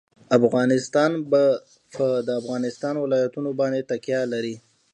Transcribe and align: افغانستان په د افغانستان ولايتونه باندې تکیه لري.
افغانستان 0.37 1.11
په 1.95 2.03
د 2.27 2.29
افغانستان 2.41 2.93
ولايتونه 2.99 3.49
باندې 3.59 3.87
تکیه 3.91 4.21
لري. 4.33 4.55